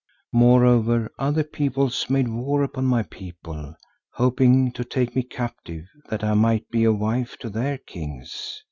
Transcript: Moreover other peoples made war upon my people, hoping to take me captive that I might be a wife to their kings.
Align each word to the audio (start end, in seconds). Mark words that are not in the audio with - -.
Moreover 0.33 1.11
other 1.19 1.43
peoples 1.43 2.09
made 2.09 2.27
war 2.27 2.63
upon 2.63 2.85
my 2.85 3.03
people, 3.03 3.75
hoping 4.13 4.71
to 4.71 4.83
take 4.83 5.15
me 5.15 5.21
captive 5.21 5.85
that 6.09 6.23
I 6.23 6.33
might 6.33 6.67
be 6.71 6.85
a 6.85 6.91
wife 6.91 7.37
to 7.37 7.51
their 7.51 7.77
kings. 7.77 8.59